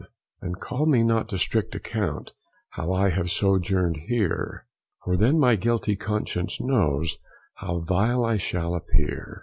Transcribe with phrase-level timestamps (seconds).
[0.41, 2.33] And call me not to strict account,
[2.69, 4.65] How I have sojourn'd here;
[5.03, 7.19] For then my guilty conscience knows
[7.57, 9.39] How vile I shall appear.